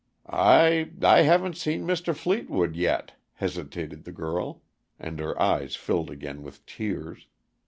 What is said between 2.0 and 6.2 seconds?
Fleetwood yet," hesitated the girl, and her eyes filled